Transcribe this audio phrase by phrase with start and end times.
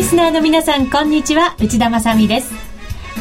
[0.00, 1.54] リスナーの皆さんこんにちは。
[1.58, 2.54] 内田まさです。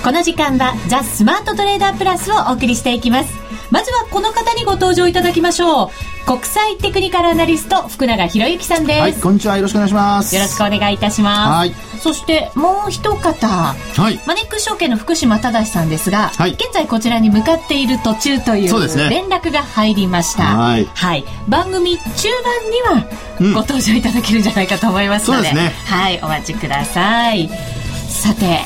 [0.02, 3.39] この時間はザ・スマートトレーダープラスをお送りしていきます。
[3.72, 5.90] まずはこの方にご登場いただきましょう。
[6.26, 9.58] 国際テクニカルアナリスト福永博之さんです、はい、こんにちは。
[9.58, 10.36] よろしくお願いします。
[10.36, 11.50] よろしくお願いいたします。
[11.50, 11.76] はい。
[12.00, 13.76] そしてもう一方、は
[14.10, 22.04] い、マネックス証券の福島正さんですが、はい、現在こちらに向かっている途中という連絡が入りました、はい、はい、番組中
[22.88, 25.50] 盤にはご登場いただけるんじゃないかと思いますので。
[25.50, 26.20] うんでね、はい。
[26.22, 27.50] お待ちください。
[28.08, 28.62] さて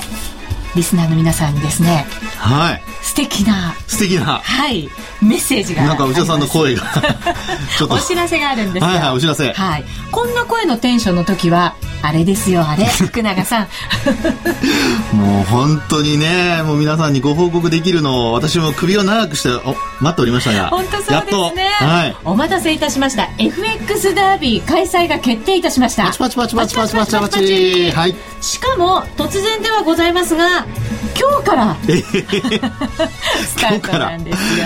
[0.75, 2.05] リスナーの皆さんにですね
[2.37, 2.83] はい。
[3.01, 4.39] 素敵な素敵な。
[4.43, 4.89] はい
[5.21, 6.83] メッセージがなんか内田さんの声が。
[7.77, 7.95] ちょっと。
[7.95, 9.53] お知らせがあるんですはいはいお知らせ。
[9.53, 9.85] はい。
[10.11, 11.75] こんな声のテンションの時は
[12.05, 12.85] あれですよあれ？
[12.99, 13.67] 福永さん。
[15.15, 21.63] もう本当にねもう皆さんにご報告できるのを私も首を長くしてお待っておりましたが本当そうですね。
[21.79, 23.29] はい、お待たせいたしました。
[23.37, 26.05] FX ダービー開催が決定いたしました。
[26.05, 26.55] パチパチパチ。
[26.55, 27.91] パチパチパチパチ。
[27.91, 28.15] はい。
[28.41, 30.65] しかも突然ではございますが
[31.19, 31.77] 今日から。
[33.45, 34.65] スタートなんですよ。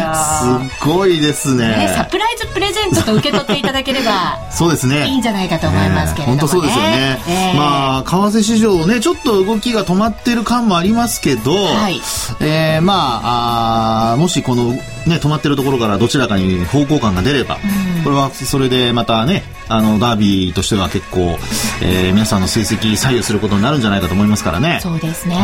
[0.70, 5.08] すごいですね、ね、サプライズプレゼントと受け取っていただければそうですね。
[5.08, 12.02] いいんじゃないかと思いますけれども、ね、本当そうですよね、えー、まあ為替市場ねちょっと動きが止まってる感もありますけど、はい、
[12.42, 14.73] えー、まああもしこの
[15.08, 21.38] ね止まってるところからどちらかに方向感が出れば、うん、これはそれでまたねあのダービーとしては結構、
[21.82, 24.80] えー、皆さんの成績左右することになるんじゃないかと思いますからね。
[24.82, 25.38] そうですね。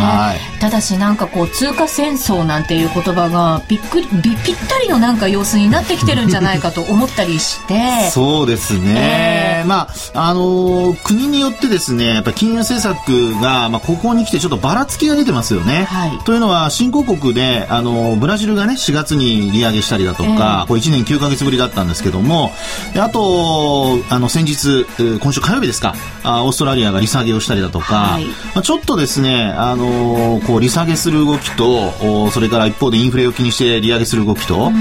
[0.59, 8.09] ただしなんかこう通貨戦争なんていう言葉がびっくりぴったりのなんか様子になってきてるんじゃないかと思ったりして。
[8.11, 9.61] そうですね。
[9.61, 15.85] えー、まああのー、国によってですねやっぱ金融政策がまあここに来てちょっとばらつきが出てますよね。
[15.89, 22.51] はい、というのは新興国であのブラジルがね4月に利上げしたりだとか、えー、これ1年9か月ぶりだったんですけども
[22.97, 24.85] あとあの先日
[25.21, 31.91] 今週火曜日ですかあオーストラリアが利下げをしたりだとか、はい、まあ、ちょっとですね、あのー、こう利下げする動きと
[32.31, 34.71] それから一方でインフレを気にして利上げする動きと、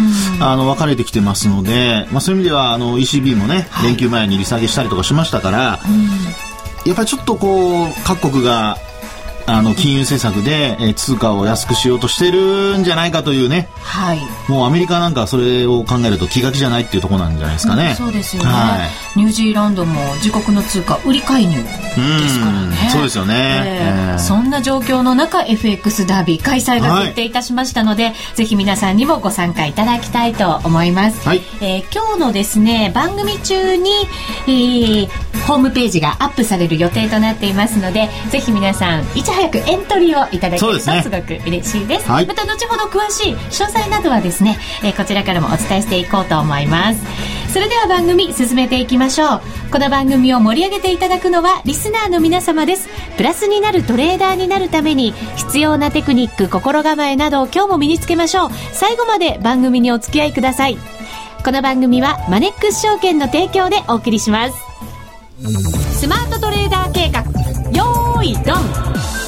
[0.40, 5.80] あの分かれてきてますので、まあ、そういう意味ではあの ECB もね、連休前に利下げしたりとかしましたから、
[6.86, 8.76] やっぱりちょっとこう各国が
[9.52, 14.18] あの金融政策で、えー、通貨を安くしようとしてるんじゃないかというね、はい、
[14.48, 21.68] もうアメリカなんかそれを考えると気が気じゃないっていうところなんじゃないですかね、うん、そうですよね、はい、ニュージーランドも自国の通貨売り介入で
[22.28, 22.76] すからね。
[22.90, 31.42] そうですよね、えー、そんな状況の中 FX ダービー開催が決定いたしましたので、はい、ぜひ皆さんにもご参加いただきたいと思います、はい。
[31.60, 33.90] えー、今日のですね番組中に、
[34.46, 35.08] えー、
[35.46, 47.02] ホームページがアップされる予定となっていますのでぜひ皆さんいち早くエントリーをいただけるとすごく嬉しいです、ねはい、また後ほど詳しい詳細などはですね、えー、こちらからもお伝えしていこうと思います。
[47.52, 49.42] それでは番組進めていきましょう。
[49.70, 52.88] この番組を盛り上げていただくのはリスナーの皆様です。
[53.18, 58.50] プラスになるトレーダーになるために必要なテクニック心構えなどを今日も身につけましょう。
[58.72, 60.78] 最後まで番組にお付き合いください。
[61.44, 64.54] この番組はマネックス証券の提供でお送りします。
[65.98, 67.22] スマートトレーダー計画。
[67.72, 69.21] よーいドン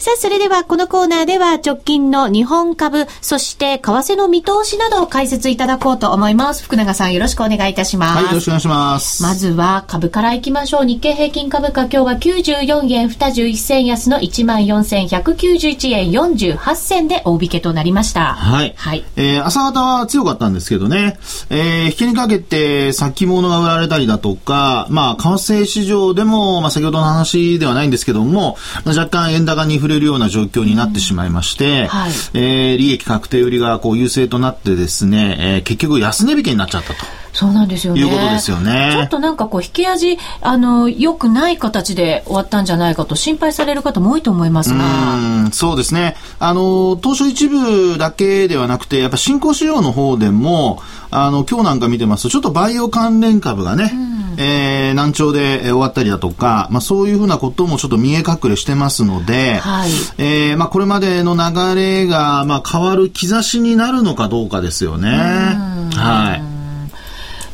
[0.00, 6.64] さあ、それではこのコーナーでは直近の日本株、そして為替の見通しなどを解説いただこうと思います。
[6.64, 8.14] 福永さんよろしくお願いいたします。
[8.16, 9.22] はい、よろしくお願いします。
[9.22, 10.84] まずは株からいきましょう。
[10.86, 18.32] 日経平均株価今日は94円21銭安の14,191円48銭で大引けとなりました。
[18.32, 18.72] はい。
[18.78, 19.04] はい。
[19.16, 21.18] えー、朝方は強かったんですけどね、
[21.50, 28.56] えー、引けにかけて先物が売られたりだとか、まあ、為替市場でも、まあ、先ほどの話ではないんですけども、
[28.86, 37.04] 若干円高に振れるような状況になってしまいまして、うんはい、えー、利益確定売りがこう優勢となってですね、えー、結局安値引けになっちゃったと。
[37.40, 38.02] そうなんですよね。
[38.02, 38.90] いうことですよね。
[38.92, 45.14] ちょっとなんかこう、引き味、あの、良くない形で終わったんじゃないかと心配される方も多いと思いますが。
[45.14, 45.18] う
[45.48, 46.16] んそうですね。
[46.38, 65.08] あの、当初一部だけではなくて、やっぱ新興市場の方でも、あの、今日なんか見てますと、ちょっとバイオ関連株がね、うん、えー、難聴で終わったりだとか、まあそういうふうなこともちょっと見え隠れしてますので、はい、えー、まあこれまでの流れが、まあ変わる兆しになるのかどうかですよね。
[65.08, 66.59] はい。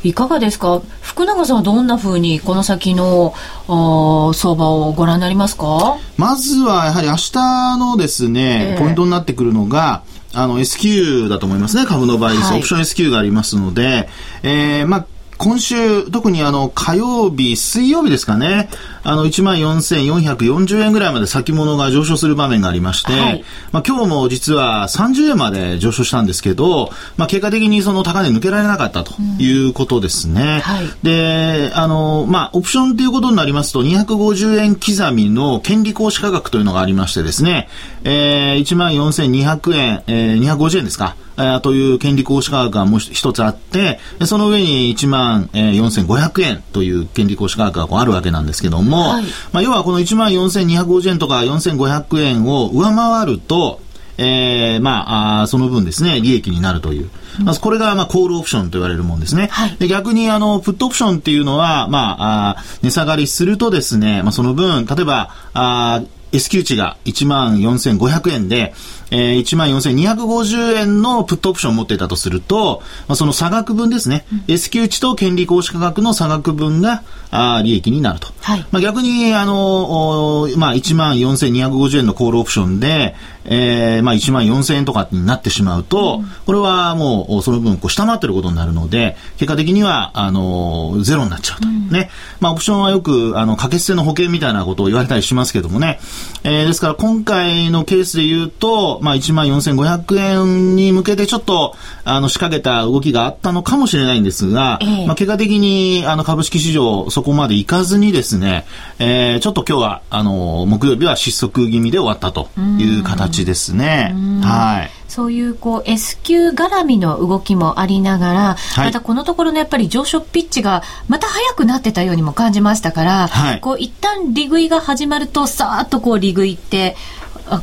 [0.07, 0.83] いかがですか？
[1.03, 3.35] 福永さんはどんなふうにこの先の
[3.69, 5.99] あ相場をご覧になりますか？
[6.17, 12.45] まずはやはり明日のですね、えー、ポイントになってくるのが、あの S q だと思いますね、株の場合です。
[12.45, 14.09] はい、オプション S q がありますので、
[14.43, 15.07] えー、まあ、
[15.39, 18.69] 今週、特にあの、火曜日、水曜日ですかね、
[19.03, 30.43] あの、14,440円ぐらいまで先物が上昇する場面がありまして、はい、まあ今日も実は30円まで上昇したんですけど、まあ結果的にその高値抜けられなかったということですね。
[30.43, 30.61] うん。
[30.61, 37.69] はい、で、あの、まあオプションっていうことになりますと、250円刻みの権利行使価格というのがありましてですね、
[38.05, 41.17] えー、14,200円、えー、250円ですか。
[41.39, 53.81] えという権利行使価格がもう一つあって、その上に1万、え4500円という権利行使価格があるわけなんですけども、はい、まあ、要はこの1万4250円とか4500円を上回ると、
[54.19, 57.11] えー、まああ、その分ですね、利益になるという。
[57.45, 59.49] まずこれが、まあ、コールオプションと言われるもんですね。
[59.51, 66.03] はい、で逆に、あの、プットオプションっていうのは、まあ、あ値下がりするとですね、まあ、その分、例えば、あ
[66.33, 68.75] S q 値が1万4500円で、
[69.11, 78.29] えー、1万4250円のプットオプションを持っていたとすると、まあ、その差額分ですね、うん、S q 値と権利行使価格の差額分があ利益になると。
[78.41, 83.15] はい、まあ、逆に、あの、まあ、1万4250円のコールオプションで、
[83.49, 91.69] えー、まあ、1万4000円とかになってしまうと、うん、これはもうその分こう下回ってることになるので、結果的には、あの、ゼロになっちゃうと。
[91.69, 92.11] うん、ね。
[92.41, 96.01] まあ、オプションはよく、あの、掛け捨ての保険みたいなことを言われたりしますけどもね。
[96.45, 108.67] えー、ですから今回のケースで言うと、まあ、1万4500円に向けてちょっと、あの、仕掛けた動きがあったのかもしれないんですが、えー、まあ、結果的に、あの、株式市場そこまで行かずにですね、
[108.99, 112.49] えー、ちょっと今日は、あの、木曜日は失速気味で終わったと
[112.79, 114.15] いう形ですね。
[114.43, 114.91] はい。
[115.09, 118.41] そういうこう S q 絡みの動きもありながら、
[118.75, 126.97] はい、またこのところのやっぱり上昇ピッチがまた速くなってたようにも感じましたから、はい、こう一旦利食いが始まるとさーっとこう利食いって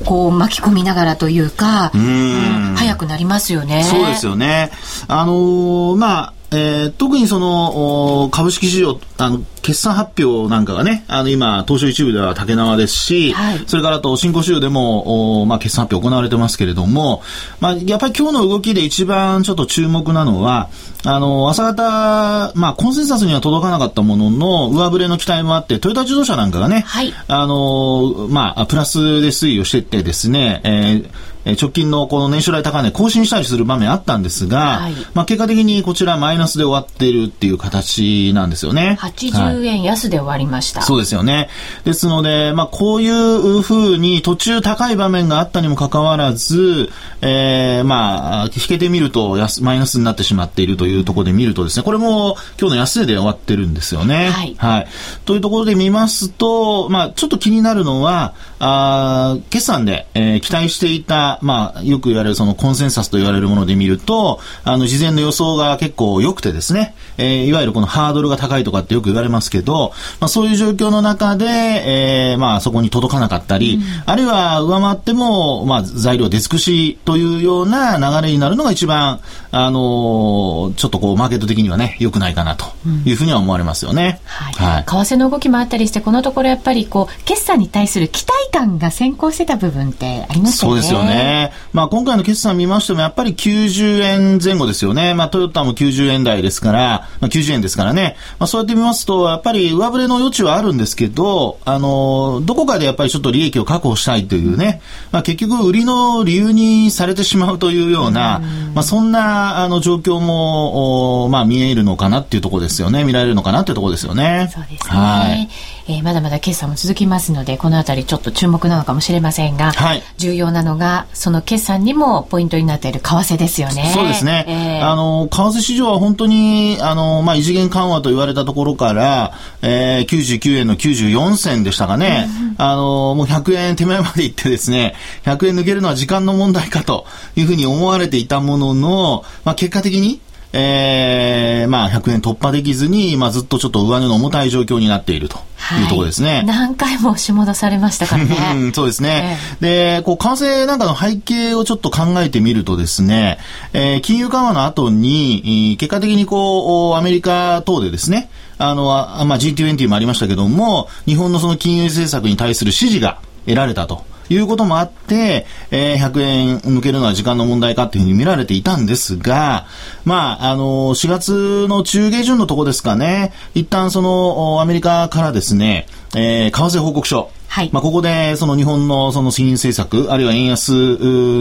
[0.05, 3.83] こう巻き込みながらというか、うん、早くなりますよね。
[3.83, 4.71] そうですよね。
[5.07, 17.21] あのー、まあえー、特にその株式市場あの決算発表なんかがね、あの今、東証一部では竹縄ですし、はい、それからと新興州でも、おまあ、決算発表行われてますけれども、
[17.61, 20.69] まあ、やっぱり今日の動きで一番ちょっと注目なのは、
[21.05, 38.97] あの、朝方、まあ、コンセンサスには届かなかったものの、上振れの期待もあって、トヨタ自動車なんかがね、はい、あの、まあ、プラスで推移をしていってですね、えー直近のこの年初来高値更新したりする場面あったんですが、はい、まあ結果的にこちらマイナスで終わっているっていう形なんですよね。
[39.15, 40.81] 80円安で終わりました。
[40.81, 41.49] そうですよね。
[41.83, 46.89] ですので、まあこういうふうに途中高い場面があったにもかかわらず、
[47.21, 54.29] えー、まあ、引けてみるとマイナスになってしまっているというところで見るとですね、これも今日の安値で終わってるんですよね。
[54.29, 54.55] はい。
[54.57, 54.87] はい。
[55.25, 58.33] というところで見ますと、まあちょっと気になるのは、
[58.65, 79.19] あ決算で、えー、期待していた、まあ、よく言われるそのコンセンサスと言われるもので見ると、あの、事前の予想が結構良くてですね、えー、いわゆるこのハードルが高いとかってよく言われますけど、まあ、そういう状況の中で、えー、まあ、そこに届かなかったり、うん、あるいは上回っても、まあ、材料出尽くしというような流れになるのが一番、
[79.51, 82.65] あのー、ちょっとこう、マーケット的にはね、良くないかなと
[83.05, 84.21] いうふうには思われますよね。
[84.23, 84.75] うん、はい。
[84.75, 90.73] はい、為替の動きもあったりして、このところやっぱりこう、決算に対する期待感が先行してた部分ってありますよね。
[90.73, 91.51] そうですよね。
[91.73, 95.15] まあ今回の決算見ましてもやっぱり90円前後ですよね。
[95.15, 98.15] まあトヨタも90円台ですから、まあ90円ですからね。
[98.37, 108.41] まあそうやって見ますと、やっぱり上振れの余地はあるんですけど、あの、どこかでやっぱりちょっと利益を確保したいというね、まあ結局売りの理由にされてしまうというような、
[108.75, 113.03] まあそんなあの状況も、まあ見えるのかなっていうところですよね。
[113.03, 114.49] 見られるのかなっていうところですよね。
[114.53, 114.93] そうですね。
[114.93, 115.49] はい。
[115.87, 123.91] えー、まだまだ決算も続きますので、このあたりちょっと注目なのかもしれませんが、はい、重要なのが、その決算にもポイントになっている為替ですよね。
[123.93, 124.45] そうですね。
[124.47, 132.27] えー、あの、為替市場は本当に、あの、まあ、異次元緩和と言われたところから、えー、99円の94銭でしたかね。
[132.57, 140.21] うん、あの、もう100円手前まで行ってですね、100円抜けるのは時間の問題かというふうに思われていたものの、まあ、結果的に、
[140.55, 145.37] えー、まあ、100円突破できずに、まあ、ずっとちょっと上値の重たい状況になっていると
[145.81, 146.37] いうところですね。
[146.37, 148.71] はい、何回も押し戻されましたからね。
[148.73, 149.39] そうですね。
[149.61, 153.39] えー、で、こう、為替なんかの背景をちょっと考えてみるとですね、
[153.73, 158.29] えー、金融緩和の後に、結果的にこう、アメリカ等でですね、
[158.59, 163.17] あの、まあ、G20 もありましたけども、日本のその金融政策に対する支持が
[163.47, 164.05] 得られたと。
[164.29, 169.65] いうこともあって、えー、100円抜けるのは時間の問題かっていうふうに見られていたんですが、
[170.05, 180.71] まあ、あの、4月の中下旬のとこですかね、一旦その、アメリカからですね、えー、為替報告書、はい、まあ、ここでその日本のその金融政策、あるいは円安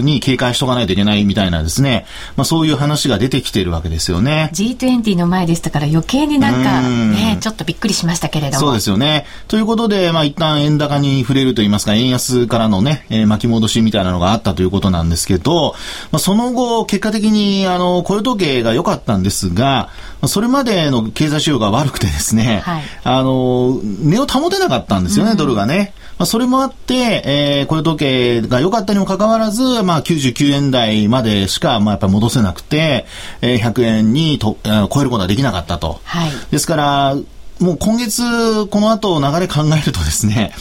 [0.03, 2.05] に警戒しとかないといけないみたいなですね、
[2.37, 4.51] まあ、そういう話が出てきているわけですよね。
[4.53, 8.61] G20 の前でしたから余計になんかね、ちょっとびっくりしましたけれども。
[8.61, 9.25] そうですよね。
[9.49, 15.75] ということで、まあ、一旦円高に触れると言いますか、円安からのね、えー、巻き戻しみたいなのがあったということなんですけど、
[16.11, 19.89] まあ、その後、結果的に、あの、雇用統計が良かったんですが、
[20.27, 25.95] それまでの経済指標が悪くてですね、はい、あの、値を保てなかったんですよね、ドルがね。
[26.23, 33.07] まあ、それもあって、えー、雇用統計が良かったにもかかわらず、まあ、99円台までしか、まあ、やっぱり戻せなくて、
[33.41, 36.01] えー、100円にと、えー、超えることはできなかったと。
[36.05, 37.17] はい、ですから、
[37.63, 40.53] もう今月、この後流れ考えるとですね、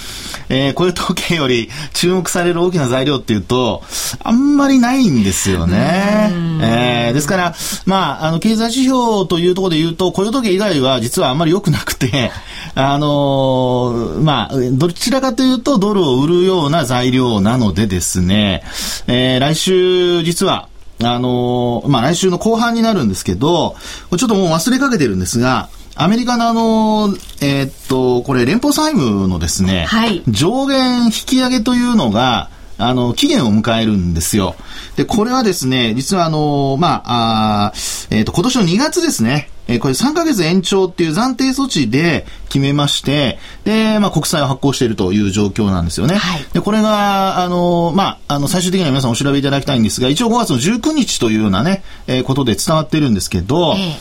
[0.49, 3.81] えー、雇用統計より注目される大きな材料っていうと、
[4.23, 6.29] あんまりないんですよね。
[6.61, 7.55] えー、ですから、
[7.85, 12.31] まあ、あの、経済指標というところで言うと、雇用統計以外は実はあんまり良くなくて、
[12.75, 18.63] あのー、まあ、どちらかというとドルを売るような材料なのでですね、
[19.07, 20.67] えー、来週実は、
[21.03, 23.75] あのー、まあ、来週の後半になるんですけど、
[24.15, 34.55] ちょっともう忘れかけてるんですが、アメリカのあの、えー、っと、これ連邦債務のですね、はい、上限引き上げというのが、あの、期限を迎えるんですよ。
[34.95, 37.73] で、これはですね、実はあの、まあ、あ
[38.09, 46.15] えっ、ー、と、今年の2月ですね、えー、これ3ヶ月延長っていう暫定措置で決めまして、で、まあ、国債を発行しているという状況なんですよね。
[46.15, 53.97] はい、で、これが、あの、まあ、あの、最終的には皆さんお調べいただきたいんですが、一応5月の19日というようなね、えー、ことで伝わってるんですけど、え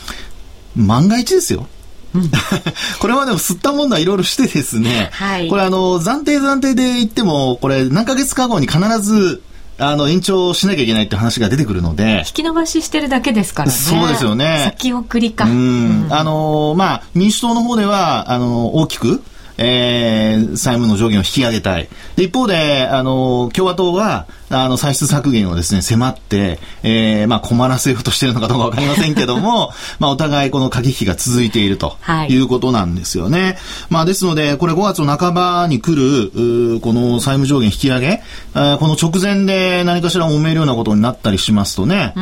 [0.78, 1.66] ー、万が一ですよ。
[2.98, 9.42] これまでも吸ったもんだいろいろしてですね、はい、これあの、暫定暫定で言っても、これ何ヶ月か後に必ず、
[9.78, 12.18] あの、延長しなきゃいけないって話が出てくるので。
[12.26, 13.74] 引き延ばししてるだけですからね。
[13.74, 14.72] そうですよね。
[14.76, 15.46] 先送りか。
[15.46, 16.06] うん。
[16.10, 19.22] あの、まあ、民主党の方では、あの、大きく、
[19.56, 20.19] えー、
[20.56, 21.88] 債務の上限を引き上げたい。
[22.16, 29.70] で一方で、あの、共和党は、あの、歳出削減をですね、迫って、えー、まあ、困らせようとしてるのかどうかわかりませんけども、
[30.00, 31.96] まあ、お互いこの駆け引きが続いていると
[32.28, 33.42] いうことなんですよね。
[33.42, 33.56] はい、
[33.90, 42.14] まあ、ですので、これ5月の半ばに来る、この債務上限引き上げ、この直前で何かしら揉めるようなことになったりしますとね、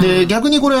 [0.00, 0.76] で、逆にこれ、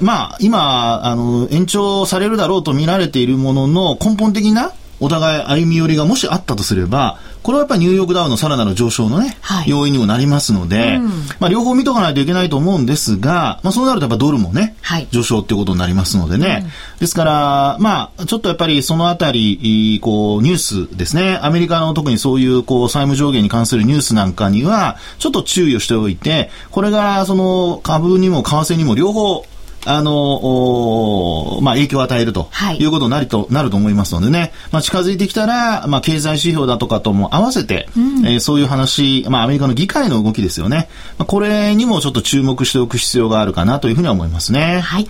[0.00, 16.64] まあ、今、あの、延長されるだろうと見られているものの根本的なお互い歩み寄りがもしあったとすれば、これはやっぱりニューヨークダウのさらなる上昇のね、はい、要因にもなりますので、うん、まあ両方見とかないといけないと思うんですが、まあそうなるとやっぱドルもね、はい、上昇っていうことになりますのでね。
[16.64, 29.46] うん、ですから、まあちょっとやっぱりそのあたり、こうニュースですね、アメリカの特にそういうこう債務上限に関するニュースなんかには、ちょっと注意をしておいて、これがその株にも為替にも両方
[29.86, 40.88] あの、まあ、影響を与えるということになると、なると思いますのでね、まあ、近づいてきたら、まあ、経済指標だとかとも合わせて、うん、えー、そういう話、まあ、アメリカの議会の動きですよね。
[41.18, 44.80] まあ、これにもちょっと注目しておく必要があるかなというふうには思いますね。
[44.80, 45.08] はい。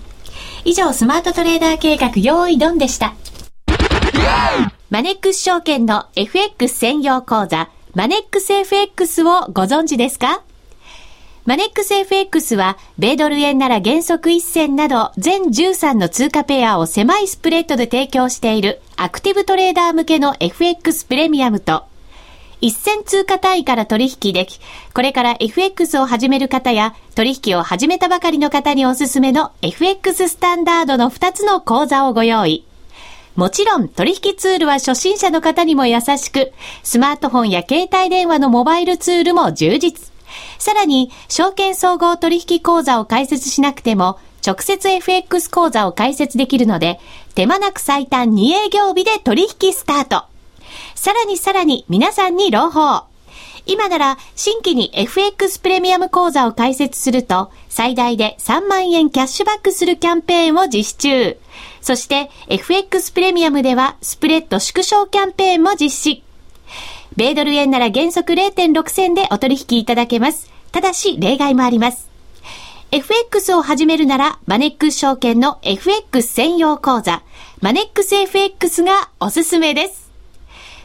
[0.65, 3.15] 以上、スマートトレーダー計画、用意ドンでした。
[4.91, 10.43] マネックス証券の FX 専用講座、マネックス FX をご存知ですか？
[11.47, 21.85] マネックス FX は、米ドル円なら原則1銭など、全13の通貨ペアを狭いスプレッドで提供している、アクティブトレーダー向けの FX プレミアムと、
[22.61, 24.61] 一銭通貨単位から取引でき、
[24.93, 32.67] これから FX を始める方や、取引を始めたばかりの方におすすめの FX スタンダードの2つの講座をご用意。
[33.35, 40.10] もちろん取引ツールは初心者の方にも優しく、スマートフォンや携帯電話のモバイルツールも充実。
[40.61, 47.01] さらに、証券総合取引口座を開設しなくても、直接 FX 口座を開設できるので、
[47.35, 50.25] 手間なく最短2営業日で取引スタート。
[50.95, 53.05] さらにさらに皆さんに朗報。
[53.65, 61.39] 今なら新規に FX プレミアム口座を開設すると最大で3万円キャッシュバックするキャンペーンを実施中。
[61.81, 66.30] そして FX プレミアムではスプレッド縮小キャンペーンも実施。
[67.21, 70.51] 米ドル円なら原則0.6銭でお取引いただけます。
[70.73, 72.09] ただし、例外もあります。
[72.93, 77.23] FX を始めるなら、マネックス証券の FX 専用講座、
[77.61, 80.11] マネックス FX がおすすめです。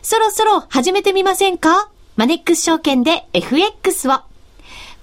[0.02, 1.90] そろそろ始めてみませんか？
[2.18, 4.20] マネックス証券で FX を。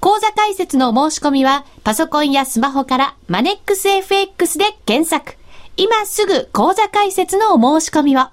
[0.01, 5.39] 講座開設の申し込みは、パソコンやスマホからマネックス FX で検索。
[5.79, 8.27] 今すぐ講座開設のお申し込みを。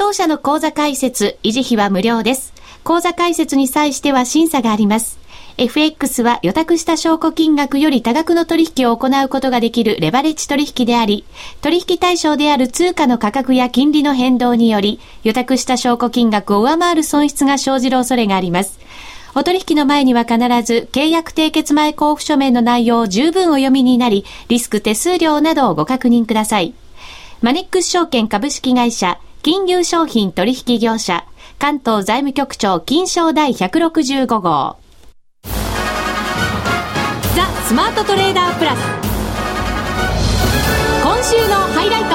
[0.00, 2.54] 当社の講座開設、維持費は無料です。
[2.84, 5.18] 講座開設に際しては審査があります。
[5.58, 11.26] FX は予託した証拠金額より多額の取引を行うことができるレバレッジ取引であり、
[11.60, 18.78] 取引対象である通貨の価格や金利の変動により、予託した証拠金額を上回る損失が生じる恐れがあります。
[19.34, 26.72] お取引の前には必ず契約締結前交付書面の内容を十分お読みになり、リスク手数料などをご確認ください。
[27.42, 31.24] マネックス証券株式会社、金融商品取引業者、
[31.58, 34.76] 関東財務局長金賞第165号。
[37.34, 38.80] ザ・スマートトレーダープラス。
[41.02, 42.10] 今週のハイライト。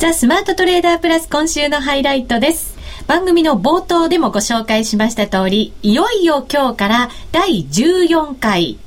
[0.00, 2.76] ザ・スマートトレーダープラス今週のハイライトです。
[3.06, 8.78] 番組の冒頭でもご紹介しました通りいよいよ今日から第14回。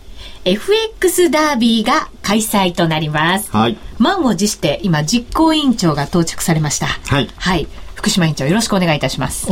[0.46, 3.50] FX ダービーが開催となります。
[3.50, 3.78] はい。
[3.98, 6.86] 満を持して今実行委員長が到着されました。
[6.86, 7.30] はい。
[7.36, 7.68] はい。
[7.96, 9.50] 福島委員長よろしくお願いいたします。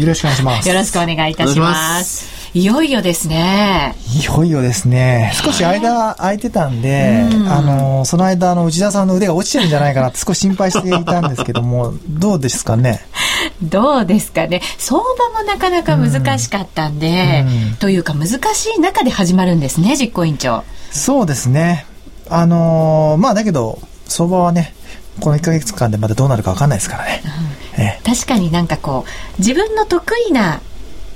[0.00, 0.68] よろしくお願いします。
[0.68, 2.39] よろしくお願いいたします。
[2.52, 3.94] いよいよですね。
[4.20, 5.30] いよいよですね。
[5.34, 13.02] 少し間空いてたんで、うん、あの、その間、あの、内田さんの腕が落ちてるんじゃないかなって少し心配していたんですけども、 どうですかね？
[13.62, 14.62] どうですかね？
[14.78, 15.06] 相場
[15.38, 20.64] もなかなか難しかったんで、うん、というか難しい中で始まるんですね、実行委員長。
[20.90, 21.86] そうですね。
[22.28, 23.78] あのまあだけど、
[24.08, 24.74] 相場はね、
[25.20, 27.22] この1か月間でまだどうなるか分かんないですからね。
[27.24, 27.50] うん
[28.04, 30.60] 確かになんかこう自分の得意な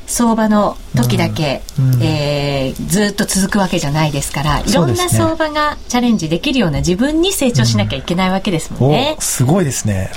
[0.06, 9.14] 相場の時だけ、うんうん、えー、ずっと続くわけじゃないですからいろんな相場がチャレンジできるような自分に成長しなきゃいけないわけですもんね。
[9.16, 10.10] うん、すごいですね。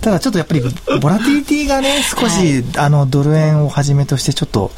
[0.00, 0.60] ただちょっとやっぱり
[1.00, 4.70] ボラティリティがね少し、はい、あのドル円をはじめとしてちょっと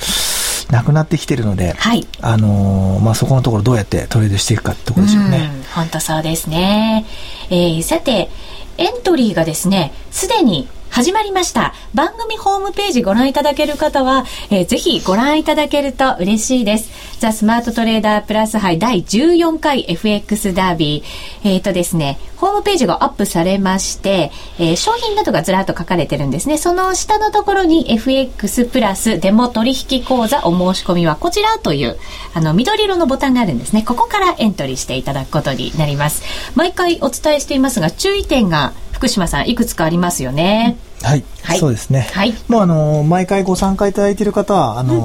[0.70, 5.50] なくなってきてるので、はい、あのー、まあ、そこのところどうやってトレードしていくかってところでしょうね。
[5.74, 7.04] 本当そうですね。
[7.50, 8.30] えー、さて
[8.78, 11.72] エントリーがですね、すでに始まりました。
[11.94, 17.18] 番組ホームページご覧いただける方は、えー、ぜひご覧いただけると嬉しいです。
[17.18, 21.48] ザ・スマートトレーダープラス杯第14回 FX ダービー。
[21.48, 26.58] えっ、ー、とですね、ホームページがアップされまして、えー、商品などがずらっと書かれてるんですね。
[26.58, 31.96] その下のところに FX プラスデモ取引講座お申し込みはこちらという、
[32.34, 33.82] あの、緑色のボタンがあるんですね。
[33.82, 36.22] ここからエントリーしていただくことになります。
[36.54, 40.76] 毎回お伝えしていますが、注意点が福島さんいくつかありますよね。
[41.02, 42.08] はい、はい、そうですね。
[42.12, 45.00] はい、もうあの毎回ご参加いただいている方はあの、うん、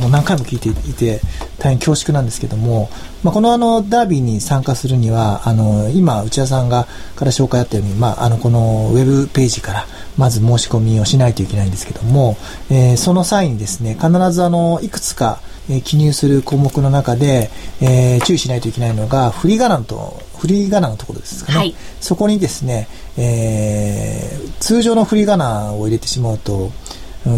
[0.00, 1.20] もう何回も聞いていて
[1.60, 2.90] 大変恐縮なんですけども、
[3.22, 9.86] まあこのあのダービーに参加するにはあの今内田さんがから紹介あったようにまああのこのウェブページから
[10.18, 12.36] まず申し込みをしないといけないんですけども、
[12.68, 15.38] えー、その際にですね必ずあのいくつか
[15.70, 17.50] え記入する項目の中で、
[17.80, 26.70] えー、注意しないといけないのが振り仮名と振り仮名のところですかね、はい、そこにですね、えー、通常の振り仮名を入れてしまうと、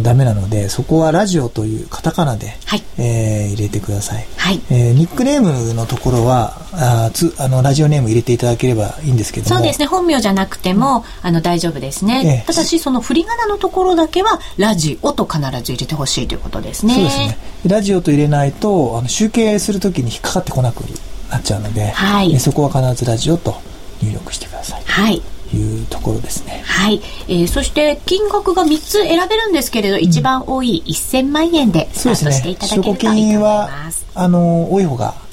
[0.03, 4.61] ダメなのでそこはラジオというカタカナで、はい、えー、入れてください、はい。
[4.71, 9.87] えー、ニックネームのところはあつあのラジオネーム入れていただければいいんですけどそうですね。
[9.87, 16.95] 本名じゃなくても、あの大丈夫ですね、えー、ただしその振り仮名のところだけはラジオと必ず入れてほしいということですね。
[16.95, 17.39] そうですね。
[17.67, 20.83] ラジオと入れないとあの集計するときに引っかかってこなく
[21.31, 23.57] なっちゃうので、はい、そこは必ずラジオと
[24.03, 24.83] 入力してください。
[24.85, 25.23] はい
[25.55, 26.63] いうところですね。
[26.65, 27.01] はい。
[27.29, 34.07] えー、そして金額が3つ選べるんですけれど、うん、一番多い1000万円でスタートしていただけるといいと思います。
[34.15, 35.29] あの多い方が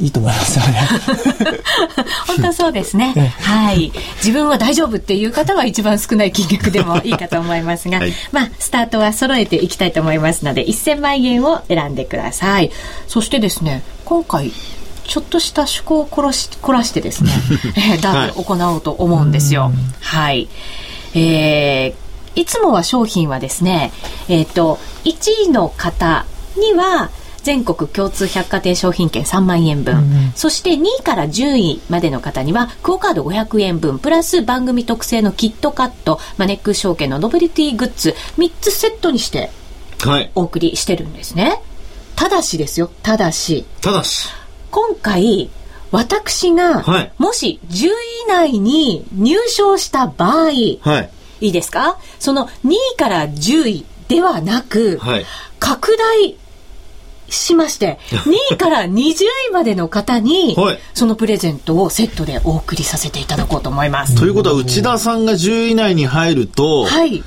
[0.00, 1.62] いいと思いますので。
[2.26, 3.12] 本当そうですね。
[3.42, 3.92] はい。
[4.18, 12.70] 自分は大丈夫っていう方は一番少ない金額でもいいかと思いますが、はい、まあ、スタートは揃えていきたいと思いますので、1000万円を選んでください。
[13.08, 14.52] そしてですね、今回、
[15.08, 17.32] ちょっとした趣向を凝し凝らしてですね、
[17.76, 19.72] えー、ダービーを行おうと思うんですよ。
[20.00, 20.48] はい。
[21.14, 23.90] えー、いつもは商品はですね、
[24.28, 27.10] えっ、ー、と、1位の方には、
[27.42, 39.50] 全国共通百貨店商品券3万円分、うん、そして2位から10位までの方にはクオカード500円分プラス番組特製のキットカットマネックス証券のノベルティグッズ3つセットにして
[40.34, 41.60] お送りしてるんですね、はい、
[42.16, 43.64] ただしですよただし。
[43.80, 44.28] ただし
[44.70, 45.50] 今回、
[45.90, 46.84] 私が、
[47.18, 47.92] もし10位以
[48.28, 51.98] 内に入賞した場合、はい、いいですか？
[52.18, 55.26] その2位から10位ではなく、はい、
[55.58, 56.36] 拡大
[57.30, 60.56] しまして、 2位から20位までの方に、
[60.94, 64.14] そのプレゼントをセットでお送りさせていただこうと思います。
[64.16, 67.22] ということは、内田さんが10位以内に入ると、はい。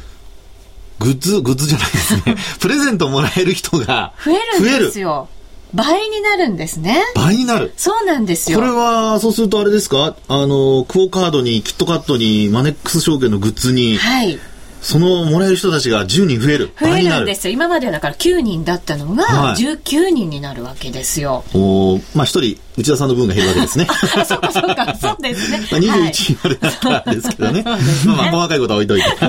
[1.00, 2.36] グッズ、グッズじゃないですね。
[2.62, 5.28] プレゼントもらえる人が増えるんですよ。
[5.74, 7.02] 倍になるんですね。
[7.16, 8.60] 倍になるそうなんですよ。
[8.60, 10.16] これは、そうするとあれですか？
[10.28, 14.40] あの、クオカードに、キットカットに、マネックス証券のグッズに、はい。
[14.82, 16.72] そのもらえる人たちが10人増える。
[16.80, 17.54] 増えるんですよ。
[17.54, 21.36] 今まではだから9人だったのが19人になるわけですよ。
[21.36, 23.86] はい、おまあ一人、内田さんの分が減るわけですね。
[24.26, 25.60] そうかそうか、 そうですね。
[25.72, 27.62] まあ21人までだったらですけどね。
[27.62, 27.64] ね
[28.06, 29.08] まあ細かいことは置いといて。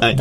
[0.00, 0.16] はい、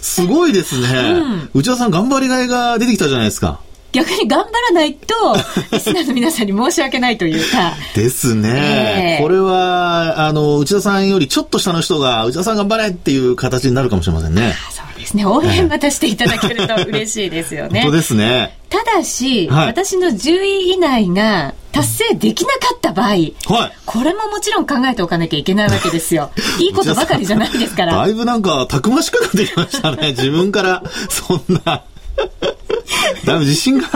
[0.00, 3.60] すごいですね、うん、内田さん頑張りがいが出てきたじゃないですか。
[3.92, 5.14] 逆に頑張らないと、
[5.72, 7.74] リスナーの皆さんに申し訳ないというか。
[7.94, 14.54] ですね、えー、これは、あの、内田さんよりちょっと下の人が、内田さん頑張れっていう形になるかもしれませんね。
[14.70, 15.24] そうですね。
[15.24, 17.80] 応援またしていただけると嬉しいですよね。
[17.80, 18.58] 本当ですね。
[18.68, 23.32] ただし、はい、私の10位以内が達成できなかった場合、はい、
[23.86, 26.30] これももちろん考えておかなきゃいけないわけですよ。
[26.60, 27.96] いいことばかりじゃないですから。
[27.96, 30.08] だいぶなんか、たくましくなってきましたね。
[30.08, 31.84] 自分から、そんな。
[33.24, 33.86] だいぶ自信が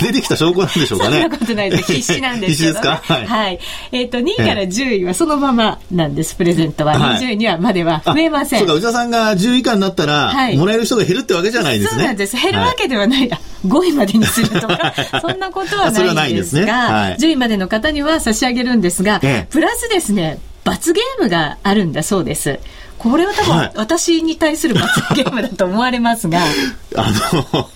[0.00, 1.22] 出てきた証拠なんでしょうかね。
[1.22, 1.92] そんなことないです。
[1.92, 3.14] 必死なんですけど、ね、必死ですか？
[3.14, 3.26] はい。
[3.26, 3.58] はい、
[3.92, 6.94] えっ、ー、と、2位から10位はそのままなんです、プレゼントは。
[6.94, 8.58] 20位にはまでは増えません。
[8.60, 11.98] そうか、内田さんが10位以下になったら、はい、もらえる人が減るってわけじゃないですね。
[11.98, 12.36] そうなんです。
[12.36, 13.28] 減るわけではない。
[13.28, 22.58] はい、5位までにするとか、 そんなことはないんですが、すねはい、10位までの方には差し上げるんですが、ええ、プラスですね、罰ゲームがあるんだそうです。
[22.98, 26.40] これは多分、私に対する罰ゲームだと思われますが。
[26.96, 27.10] あ
[27.54, 27.68] の、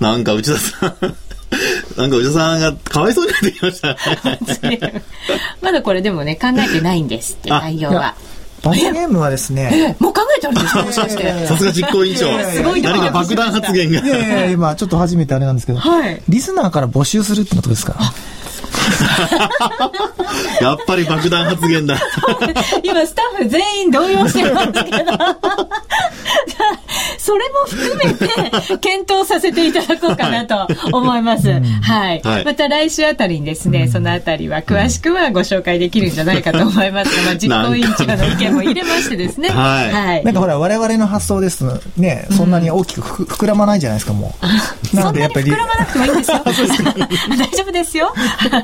[0.00, 0.94] なんか内田さん
[2.00, 5.02] なんか内田さんがかわいそうになってきましたね
[5.60, 8.14] まだこれでもね、考えてないんですって、内容は。
[8.62, 9.96] 罰ゲームはですね。
[10.00, 10.82] もう考えてあるんですか？
[10.82, 11.46] もしかして。
[11.46, 12.26] さすが実行委員長。
[12.52, 14.00] すごい何か爆弾発言が。
[14.06, 17.96] いやいや今ちょっと初めてあれなんですけど、はい、リスナーから募集するってことですか？
[20.60, 21.96] やっぱり爆弾発言だ。
[22.82, 25.12] 今スタッフ全員動揺してますけど。
[27.18, 31.48] それも含めて検討させていただこうかなと思います。
[31.82, 32.22] はい。
[32.44, 39.48] また来週あたりにですね、そのあたりは詳しくはご紹介できるんじゃないかと思いますが、まあ、実行委員長の意見も入れましてですね。
[39.50, 39.92] はい。
[39.92, 44.34] はい、なんかほら、我々の発想ですとね、そんなに大きく膨らまないじゃないですか、も
[44.92, 44.96] う。
[44.96, 45.50] なのでやっぱり。
[45.50, 46.42] 膨らまなくてもいいんですよ。
[46.44, 48.14] 大丈夫ですよ。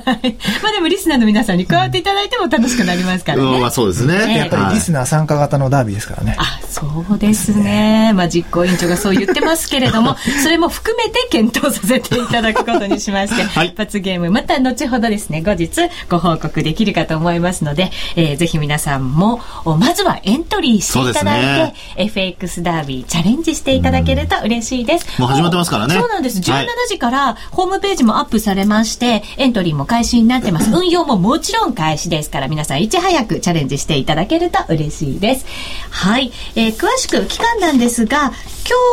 [0.63, 3.61] まあでもリスナーの皆さんに加わっていただいても楽しくなりますからね。
[3.61, 4.39] まあそうですね。
[4.39, 6.37] やっぱりリスナー参加型のダービーですからね。
[6.39, 8.13] あ、そうですね。
[8.15, 15.71] まあ実行委員長がそう言ってますけれども、 それも含めて検討させていただくことにしまして、 はい、罰ゲーム、また後ほどですね、後日
[16.09, 25.07] ご報告できるかと思いますので、えー、ぜひ皆さんも、まずはエントリーしていただいて、ね、FX ダービーチャレンジしていただけると嬉しいです。
[25.19, 25.95] もう始まってますからね。
[25.95, 26.39] そうなんです。
[26.39, 30.71] 17時からホームページもアップされまして、エントリーも開始になってます。
[30.75, 35.47] 運用ももちろん開始ですから、皆さんいち早くチャレンジしていただけると嬉しいです。
[35.91, 36.33] はい。
[36.55, 38.33] えー、詳しく期間なんですが、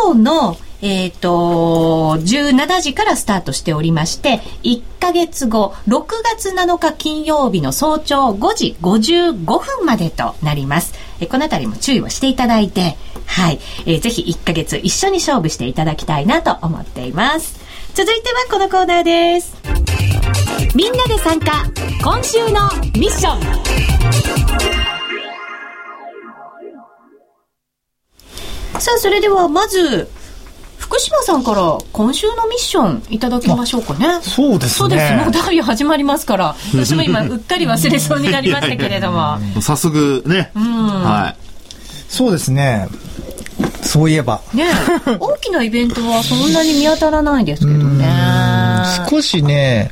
[0.05, 10.93] 今日のえっ、ー、と、17時からスタートしておりまして、1ヶ月後、6月7日金曜日の早朝5時55分までとなります。
[11.21, 17.57] えこのあたりも注意をしていただいて、はい、えー、ぜひ1ヶ月一緒に勝負していただきたいなと思っています。
[17.93, 19.62] 続いてはこのコーナーです。
[20.75, 21.63] みんなで参加、
[22.03, 22.61] 今週の
[22.99, 23.41] ミッション。
[28.79, 30.09] さあ、それではまず、
[30.79, 34.19] 福島さんから今週のミッションいただきましょうかね。
[34.23, 34.69] そうですね。
[34.69, 35.13] そうです。
[35.13, 39.37] もうダービー始まりますから、 私も今うっかり忘れそうになりましたけれども。
[39.61, 40.49] 早速ね。
[40.55, 41.03] うん。
[41.03, 41.35] はい。
[42.09, 42.87] そうですね。
[43.83, 44.41] そういえば。
[44.53, 44.65] ね
[45.19, 48.05] 大きなイベントはそんなに見当たらないですけどね。
[49.07, 49.91] 少しね、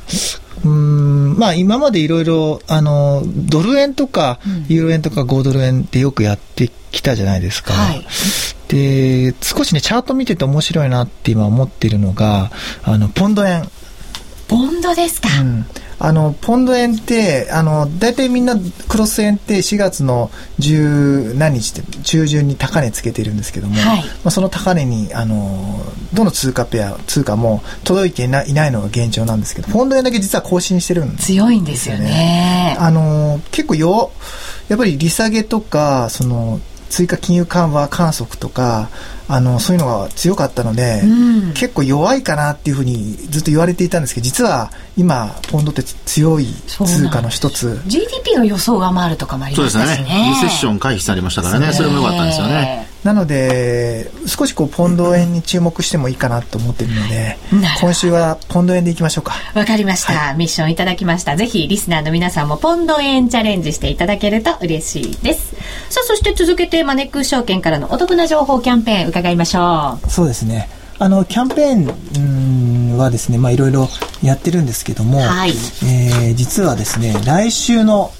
[0.64, 7.72] うんまあ今までいろいろ、あの、ドル円とか、ユーロ円とか5ドル円ってよくやってきたじゃないですか。
[7.72, 8.06] はい、
[8.68, 12.52] で、少しね、チャート見てて面白いなって今思ってるのが、
[12.84, 13.68] あの、ポンド円。
[14.48, 15.66] ポンドですか、うん、
[16.04, 18.56] あの、ポンド円って、あの、大体みんな
[18.88, 25.80] クロス円って4月の十何日って中旬に高値つけてるんですけども、はい、まあ、その高値に、あの、
[26.12, 32.76] どの通貨ペア、通貨も届いていないないのが現状なんですけど、ポンド円だけ実は更新してるんです、ね、強いんですよね。
[32.80, 34.10] あの、結構よ、
[34.66, 36.60] やっぱり利下げとか、その、
[36.90, 38.90] 追加金融緩和観測とか
[39.34, 47.80] あのそういうのが強かったので、うん、結構弱いかなっていうふうにずっと言われていたんですけど実は今ポンドって強い通貨の一つ。
[47.86, 49.94] GDP の予想が回るとかもありましたしね。
[49.96, 50.28] そうですね。
[50.28, 51.72] リセッション回避されましたからね。
[51.72, 57.36] それも良かったんですよねなので少しこうポンド円に注目してもいいかなと思ってるので
[57.80, 59.34] 今週はポンド円でいきましょうか。
[59.54, 61.36] わかりました、はい、ミッションいただきました。
[61.36, 65.56] ぜひリスナーの皆さんもポンド円チャレンジしていただけると嬉しいです。
[65.90, 70.10] さあそして続けてマネックス証券からのお得な情報キャンペーン伺いましょう。
[70.10, 70.68] そうですね。
[70.98, 73.88] あのキャンペーンはですね、まあ、いろいろ
[74.22, 78.12] やってるんですけども、はい、えー、実はですね来週の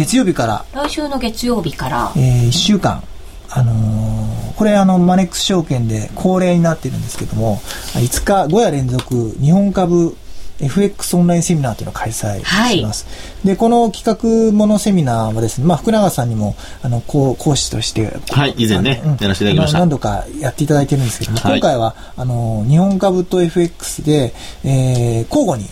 [0.00, 0.64] 月曜日から。
[0.72, 3.02] 来週の月曜日から、えー、1週間。
[3.50, 7.56] あのー、これあのマネックス証券で恒例になってるんですけども
[7.94, 10.16] 5日5夜連続日本株
[10.60, 13.06] FX オンラインセミナーというのを開催します。
[13.06, 19.78] はい、で、この企画ものセミナーはですね、まあ、福永さんにも、あの、講講師として、はい、以前ね、やらせていただきました。
[19.78, 25.68] 何度かやっていただいてるんですけども、はい、今回は、あの、日本株と FX で、えー、交互に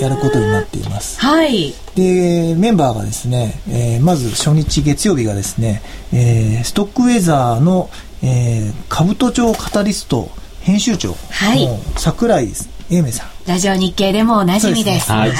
[0.00, 1.20] やることになっています。
[1.20, 1.74] はい。
[1.94, 7.90] で、メンバーがですね、えー、まず初日月曜日がですね、えー、ストックウェザーの、
[8.22, 11.16] えー、株都庁カタリスト編集長の
[11.96, 12.48] 櫻井
[12.90, 13.28] 英明さん。
[13.46, 15.10] ラジオ日経でもおなじみです。
[15.12, 15.32] はい。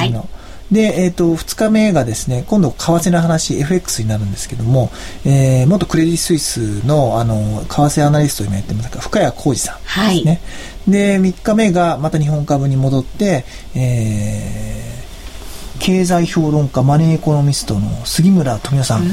[0.72, 4.90] で、えっ、ー、と、2日目がですね、今度、為替の話、FX になるんですけども、
[5.24, 10.40] えー、元クレディ・スイスの、あの、為替アナリストを今やってます深谷浩二さんですね。
[10.86, 19.02] はい、で、3日目が、また日本株に戻って、えー、経済評論家、マネーエコノミストの杉村富夫さん。
[19.02, 19.08] うん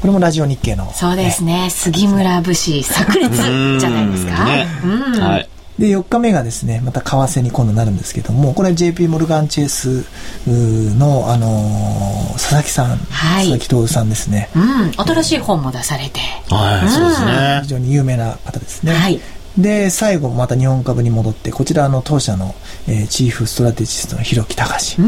[0.00, 0.92] これもラジオ日経の。
[0.92, 1.70] そうですね。
[1.70, 4.44] 杉村節炸裂じゃないですか？
[4.44, 5.20] ね、うん。
[5.20, 5.48] はい。
[5.78, 10.04] で、4日目がですね、また為替に今度なるんですけども、これは JP モルガンチェイス
[10.46, 14.50] の、あのー、佐々木さん、はい、佐々木徹さんですね。
[14.56, 16.20] うん、新しい本も出されて。
[16.50, 17.60] はい、そうですね。
[17.62, 18.92] 非常に有名な方ですね。
[18.92, 19.20] はい。
[19.56, 22.54] で、最後また日本株に戻って、こちらの当社の、
[22.88, 25.00] えー、チーフストラテジストの広木隆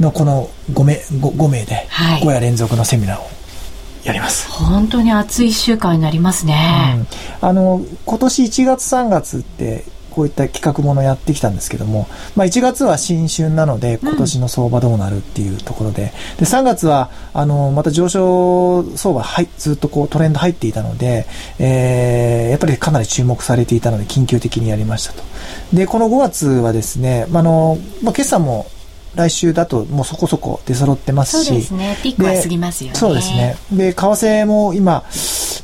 [0.00, 1.86] のこの5名 5, 5名で、
[2.22, 3.26] 5夜連続のセミナーを
[4.04, 4.50] やります。
[4.50, 7.06] 本当に暑い1週間になりますね。
[7.42, 9.84] うん、あの、今年1月3月って
[10.18, 21.28] こういった企画ものやってきたんですけども、まあ、1月は新春なので、今年の相場どうなるっていうところで、で、3月は、あの、また上昇相場、はい、ずっとこうトレンド入っていたので、
[21.60, 25.22] えー、やっぱりかなり注目されていたので、緊急的にやりましたと。
[25.72, 28.66] で、この5月はですね、まあ、の、まあ、決算も
[29.14, 31.46] 来週だともうそこそこ出揃ってますし。
[31.46, 31.98] そうですね。
[32.02, 32.96] ピックは過ぎますよね。
[32.96, 33.56] そうですね。
[33.72, 35.04] で、為替も今、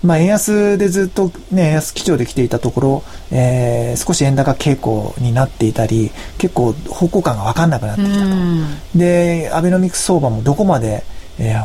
[0.04, 8.98] まあ、円安でずっとね、円安基調で来ていたところ、えー、少し円高傾向になっていたり、結構方向感が分かんなくなってきたと。
[8.98, 11.04] で、アベノミクス相場もどこまで、
[11.38, 11.64] えー、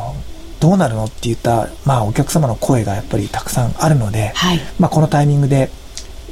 [0.61, 5.69] どうなるのって言った、まあ、お客様の声がやっぱりたくさんあるので、はい、まあ、このタイミングで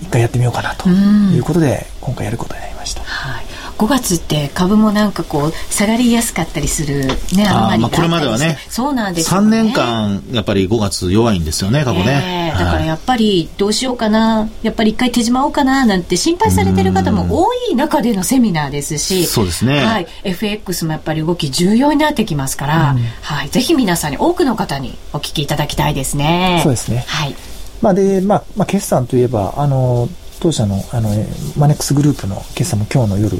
[0.01, 3.03] 一回やってみようかなということで、今回やることになりました。
[3.03, 3.46] はい
[3.77, 8.57] 5月って株もなんかこう下がりやすかったりするねああまあこれまではね。
[8.69, 26.59] そうなんですよ、ね、3年間やっぱり5月弱いんですよね過去ね、えー、だからやっぱりどうしようかなやっぱり一回手締まおうかななんて心配されてる方も多い中でのセミナーですしそうですね、はい、FX もやっぱり動き重要になってきますから、はい、ぜひ皆さんに多くの方にお聞きいただきたいですね。
[26.63, 27.03] そうですね。
[27.07, 27.35] はい。
[27.81, 30.09] まあでまあ、まあ、決算といえばあの
[30.39, 31.09] 当社のあの
[31.57, 33.37] マネックスグループの決算も今日の夜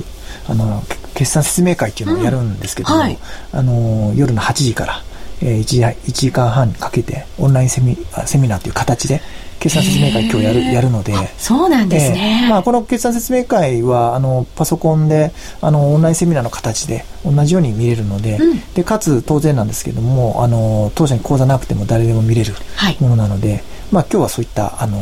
[0.48, 0.84] あの
[1.14, 3.02] 決算説明会っていうのをやるんですけども、うん。
[3.02, 3.18] はい、
[3.52, 5.04] あの夜の8時から、
[5.42, 9.22] えー、1, 時1時間半かけてオンラインセミセミナーという形で
[9.60, 15.32] 決算説明会今日やるやるのでそうなんですね、えー、まあ、この決算説明会はあのパソコンで
[15.62, 22.54] あのオンラインセミナーの形で同じように見れるのでうん、でかつ当然なんですけどもあの当社に講座なくても誰でも見れる
[23.00, 24.98] ものなので、はい、まあ、今日はそういったあの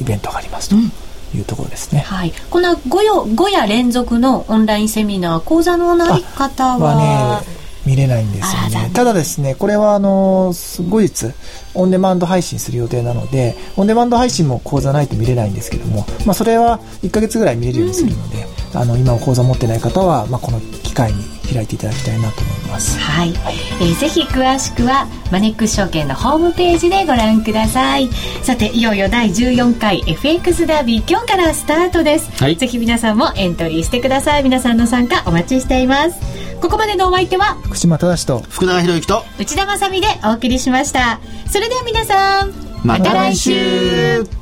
[0.00, 0.76] イベントがありますと。
[0.76, 0.92] うん
[1.34, 2.00] いうところですね。
[2.00, 2.32] はい。
[2.50, 8.90] この5夜 ,5 夜連続のオンラインセミナー、講座のない方ははね、見れないんですよね。
[8.92, 10.52] ただですね、これはあの、
[10.88, 11.32] 後日、
[11.74, 22.98] オンデマンド配信する予定なので、オンデマンド配信も講座ないと見れないんですけども、まあそれは1ヶ月ぐらい見れるようにするので、うん、あの、今講座持ってない方は、まあこの機会に開いていただきたいなと思います。
[22.98, 23.30] はい。
[23.30, 28.08] えー、ぜひ詳しくはマネックス証券のホームページでご覧ください。
[28.42, 32.30] さていよいよ第14回 FX ダービー今日からスタートです。
[32.42, 34.42] はい、ぜひ皆さんもエントリーしてください。
[34.42, 36.18] 皆さんの参加お待ちしています。
[36.60, 41.20] ここまでのお相手は福島正と福永博之と内田まさでお送りしました。
[41.50, 42.52] それでは皆さん
[42.84, 44.40] また来週。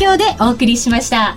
[0.00, 1.36] 今日でお送りしました。